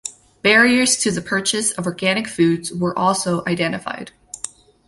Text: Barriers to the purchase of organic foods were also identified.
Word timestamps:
Barriers 0.41 0.95
to 1.03 1.11
the 1.11 1.21
purchase 1.21 1.69
of 1.73 1.85
organic 1.85 2.25
foods 2.27 2.73
were 2.73 2.97
also 2.97 3.43
identified. 3.45 4.11